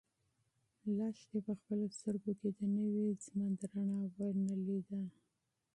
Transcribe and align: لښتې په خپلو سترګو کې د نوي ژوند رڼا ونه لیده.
لښتې 0.97 1.39
په 1.45 1.53
خپلو 1.59 1.85
سترګو 1.97 2.31
کې 2.39 2.49
د 2.57 2.59
نوي 2.77 3.05
ژوند 3.25 3.57
رڼا 3.71 4.01
ونه 4.31 4.55
لیده. 4.65 5.01